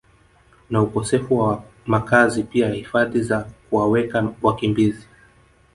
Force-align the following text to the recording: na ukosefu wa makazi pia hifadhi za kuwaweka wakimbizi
na 0.69 0.81
ukosefu 0.81 1.37
wa 1.37 1.63
makazi 1.85 2.43
pia 2.43 2.69
hifadhi 2.69 3.21
za 3.21 3.49
kuwaweka 3.69 4.33
wakimbizi 4.41 5.07